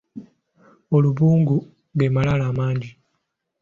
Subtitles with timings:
[0.95, 1.57] Olubungu
[1.97, 2.91] ge malaalo amangi.